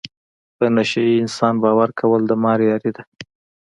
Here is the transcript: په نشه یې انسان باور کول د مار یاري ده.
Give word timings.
په 0.57 0.65
نشه 0.75 1.01
یې 1.09 1.13
انسان 1.23 1.53
باور 1.63 1.89
کول 1.99 2.21
د 2.27 2.31
مار 2.43 2.59
یاري 2.69 2.91
ده. 2.95 3.03